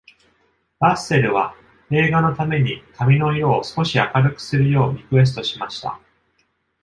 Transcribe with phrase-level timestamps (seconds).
[0.79, 1.53] ラッセルは
[1.91, 5.99] 映画のために髪の色を少し明るくするようリクエストしました。